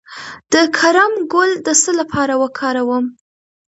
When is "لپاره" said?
1.99-2.33